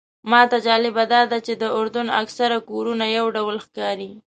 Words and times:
ماته 0.31 0.57
جالبه 0.65 1.03
داده 1.13 1.37
چې 1.45 1.53
د 1.61 1.63
اردن 1.77 2.07
اکثر 2.21 2.49
کورونه 2.69 3.05
یو 3.17 3.25
ډول 3.35 3.57
ښکاري. 3.65 4.11